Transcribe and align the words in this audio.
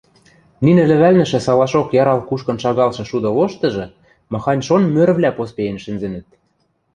Нинӹ 0.63 0.83
лӹвӓлнӹшӹ 0.89 1.39
салашок 1.45 1.87
ярал 2.01 2.19
кушкын 2.29 2.57
шагалшы 2.63 3.03
шуды 3.09 3.29
лоштыжы 3.37 3.85
махань-шон 4.31 4.83
мӧрвлӓ 4.95 5.31
поспеен 5.37 5.77
шӹнзӹнӹт. 5.83 6.27